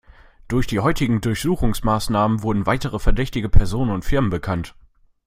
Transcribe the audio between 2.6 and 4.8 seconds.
weitere verdächtige Personen und Firmen bekannt.